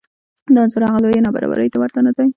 دا 0.53 0.59
انځور 0.63 0.83
هغه 0.87 0.99
لویې 1.03 1.25
نابرابرۍ 1.27 1.67
ته 1.73 1.77
ورته 1.79 1.99
نه 2.05 2.11
دی 2.17 2.27